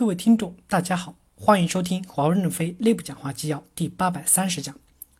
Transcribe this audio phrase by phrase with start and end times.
[0.00, 4.74] 各位听众，大家好，欢迎收听华为任正非内部讲话纪要第八百三十讲，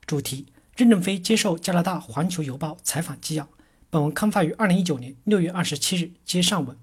[0.06, 3.46] 主题：任正非接受加拿大《环球邮报》采访纪要。
[3.90, 6.12] 本文刊发于二零一九年六月二十七日。
[6.24, 6.74] 接上文，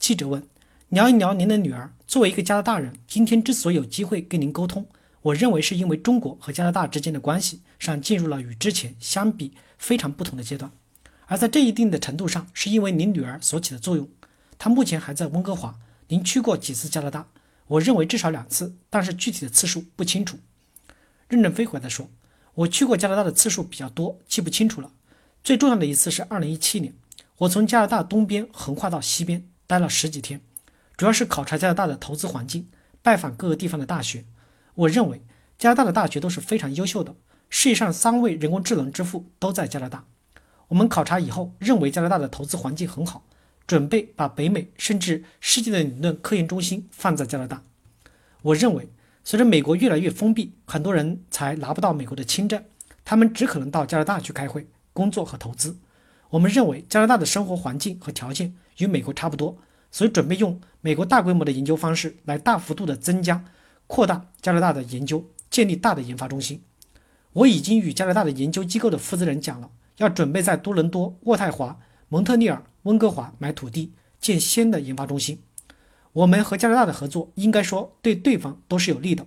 [0.00, 0.42] 记者问：
[0.88, 1.92] 聊一聊您的女儿。
[2.04, 4.84] 作为一个加拿大人，今天之所以有机会跟您沟通，
[5.22, 10.72] 我认为是因为中国和加拿大之间的关系上进入了与之前相比非常不同的阶段，
[11.26, 14.08] 而在这一定的程度上，是因为您女儿所起的作用。
[14.58, 15.78] 她目前还在温哥华。
[16.10, 17.28] 您去过几次加拿大？
[17.68, 20.40] 我认为至少两次，但是具体的次数不清楚。
[21.28, 22.10] 任正非回答说
[22.54, 24.90] ：“我去过加拿大的次数比较多，记不清楚了。
[25.44, 26.94] 最重要的一次是2017年，
[27.38, 30.40] 我从加拿大东边横跨到西边，待了十几天，
[30.96, 32.68] 主要是考察加拿大的投资环境，
[33.02, 34.24] 拜访各个地方的大学。
[34.74, 35.22] 我认为
[35.60, 37.14] 加拿大的大学都是非常优秀的，
[37.48, 40.04] 世界上三位人工智能之父都在加拿大。
[40.66, 43.24] 我们考察以后，认为加拿大的投资环境很好。”
[43.70, 47.62] 准备把北美甚至世界的理论科研中心放在加拿大。
[48.42, 48.88] 我认为，
[49.22, 52.60] 随着美国越来越封闭，很多人才拿不到美国的签证，
[53.04, 55.76] 他们只可能到加拿大去开会、工作和投资。
[56.30, 59.56] 我们认为加拿大的生活环境和条件与美国差不多，
[59.92, 63.44] 所以准备用美国大规模的研究方式来大幅度的增加、
[63.86, 66.60] 扩大加拿大的研究，建立大的研发中心。
[67.34, 71.78] 我已经与加拿大的研究机构的负责人讲了，要准备在多伦多、渥太华、
[72.08, 72.60] 蒙特利尔。
[72.84, 75.40] 温哥华买土地建新的研发中心，
[76.12, 79.26] 我们和加拿大的合作应该说对对方都是有利的。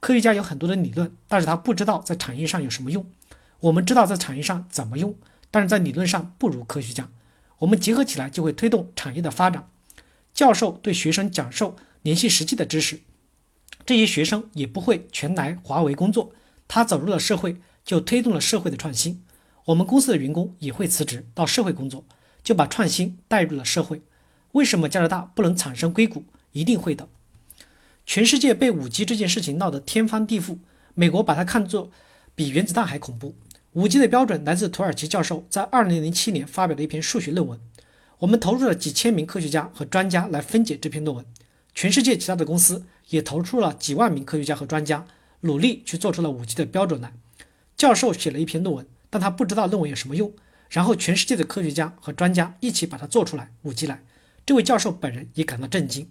[0.00, 3.06] 科学家有很多的理论，但是他不知道在产业上有什么用。
[3.60, 5.14] 我们知道在产业上怎么用，
[5.50, 7.08] 但是在理论上不如科学家。
[7.58, 9.68] 我们结合起来就会推动产业的发展。
[10.34, 13.00] 教授对学生讲授联系实际的知识，
[13.86, 16.32] 这些学生也不会全来华为工作。
[16.68, 19.24] 他走入了社会，就推动了社会的创新。
[19.66, 22.04] 我们公司的员工也会辞职到社会工作。
[22.44, 24.02] 就把创新带入了社会。
[24.52, 26.22] 为什么加拿大不能产生硅谷？
[26.52, 27.08] 一定会的。
[28.06, 30.58] 全世界被五 G 这件事情闹得天翻地覆，
[30.94, 31.90] 美国把它看作
[32.34, 33.34] 比原子弹还恐怖。
[33.72, 37.58] 五 G 的标准来自土耳其教授在二零零七年发表的一篇数学论文。
[38.18, 41.24] 我们投入了几千名科学家和专家来分解这篇论文。
[41.74, 45.06] 全世界其他的公司也投出了几万名科学家和专家，
[45.40, 47.12] 努力去做出了五 G 的标准来。
[47.76, 50.32] 教授写了一篇论文，但他不知道论文有什么用。
[50.74, 54.02] 然后，全世界的科学家和专家一起把它做出来，五 G 来。
[54.44, 56.08] 这位教授本人也感到震惊。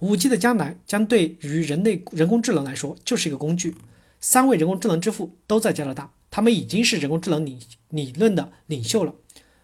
[0.00, 3.74] 五 G 的将来将对于人类人工智能来说就是一个工具。
[4.20, 7.58] 三位人工智能之父都在加拿大，他们已经是人工智能理
[7.88, 9.14] 理论的领袖了。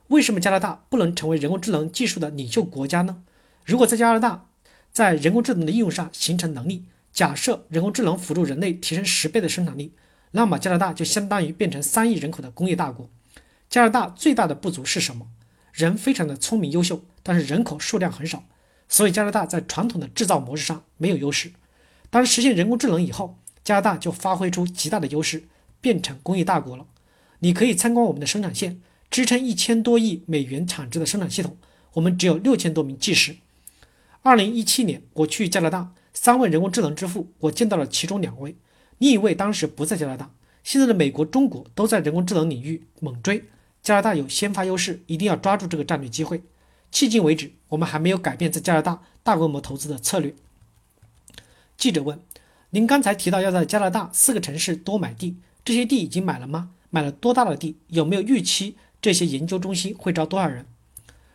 [0.08, 3.22] 为什么加拿大不能成为人工智能技术的领袖国家呢？
[3.66, 4.46] 如果在加拿大
[4.90, 9.92] 在人工智能的应用上形成能力，假设人工智能辅助人类提升十倍的生产力，
[10.30, 13.10] 那么加拿大就相当于变成三亿人口的工业大国。
[13.76, 15.26] 加拿大最大的不足是什么？
[15.74, 18.44] 人非常的聪明优秀，但是人口数量很少，
[18.88, 21.52] 所以加拿大在传统的制造模式上没有优势。
[22.08, 25.44] 当实现人工智能以后，加拿大就发挥出极大的优势，
[25.82, 26.86] 变成工业大国了。
[27.40, 31.58] 你可以参观我们的生产线，支撑一千多亿美元产值的生产系统，
[31.92, 33.36] 我们只有六千多名技师。
[34.22, 38.56] 二零一七年我去加拿大，三位人工智能之父，我见到了其中两位，
[38.96, 40.30] 另一位当时不在加拿大。
[40.64, 43.44] 现在的美国、中国都在人工智能领域猛追。
[43.86, 46.42] 加拿大有先发优势，一定要抓住这个战略机会。
[46.90, 50.34] 迄今为止，我们还没有改变在加拿大大规模投资的策略。
[51.76, 52.20] 记者问
[52.70, 56.70] ：“您刚才提到要在加拿大四个城市多买地，这些地已经买了吗？
[56.90, 57.76] 买了多大的地？
[57.86, 60.66] 有没有预期这些研究中心会招多少人？”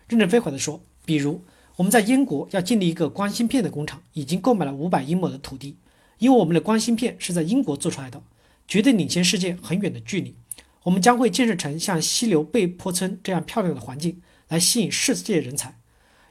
[0.09, 1.45] 任正非回答说：“比如
[1.77, 5.77] 我们在英国要建立一个光芯片的工厂，已经购买了五百英亩的土地，
[6.17, 8.21] 因为我们的光芯片是在英国做出来的，
[8.67, 10.35] 绝对领先世界很远的距离。”
[10.83, 15.79] 我们将会建设成像溪流背坡村这样漂亮的环境，来吸引世界人才。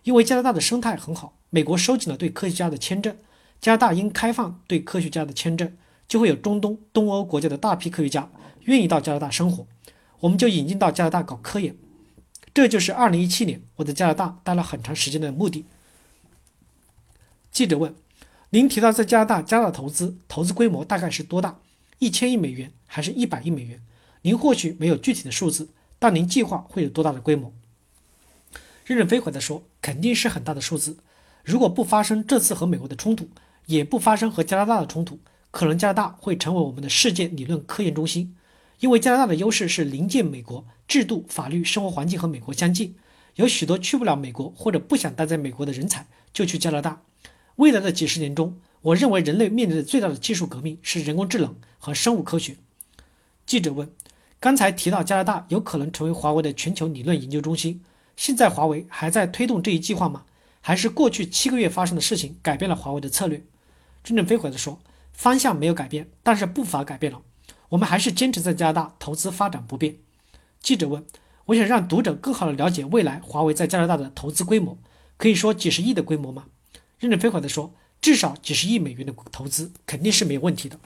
[0.02, 3.16] 因为加拿大的生态很好，美国收紧了对科学家的签证，
[3.60, 5.76] 加拿大应开放对科学家的签证，
[6.08, 8.30] 就会有中东、东欧国家的大批科学家
[8.64, 9.66] 愿意到加拿大生活，
[10.20, 11.76] 我们就引进到加拿大搞科研。
[12.52, 15.66] 这就是2017年我在加拿大待了很长时间的目的。
[17.52, 17.94] 记者问：
[18.50, 21.60] 您提到在加拿大加大投资，投资规模大概是多大？
[21.98, 23.80] 一千亿美元还是一百亿美元？
[24.22, 27.52] 您或许没有具体的数字，但您计划会有多大的规模？
[28.84, 30.98] 任正非回答说：“肯定是很大的数字。
[31.42, 33.30] 如果不发生这次和美国的冲突，
[33.66, 35.20] 也不发生和加拿大的冲突，
[35.50, 38.36] 可能加拿大会成为我们的世界理论科研中心。
[38.80, 42.96] 因为加拿大的优势是临近美国，制度、法律、生活环境和美国相近。
[43.36, 47.02] 有许多去不了美国或者不想待在美国的人才就去加拿大。
[47.56, 52.56] 未来的几十年中，我认为人类面临的最大的技术革命是人工智能和生物科学。”
[53.46, 53.90] 记者问。
[54.40, 57.84] 刚才提到加拿大有可能成为华为的全球理论研究中心，
[58.16, 60.24] 现在华为还在推动这一计划吗？
[60.62, 63.42] 还是过去七个月发生的事情改变了华为的策略？
[64.02, 64.80] 任正非回答说
[65.12, 67.20] ：“方向没有改变，但是步伐改变了。
[67.68, 69.96] 我们还是坚持在加拿大投资发展不变。”
[70.62, 71.04] 记者问
[71.46, 74.78] ：“我想让读者更好的了解未来华为在加拿大的投资规模，
[75.18, 76.46] 可以说几十亿的规模吗？”
[76.98, 80.78] 任正非回答说：“至少几十亿美元的投资肯定是没有问题的。”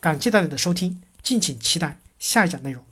[0.00, 2.84] 感谢大家的收听，敬请期待下一讲内容。